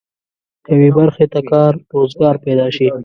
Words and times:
یوې 0.73 0.89
برخې 0.97 1.25
ته 1.33 1.39
کار 1.51 1.73
روزګار 1.95 2.35
پيدا 2.45 2.67
شي. 2.75 2.87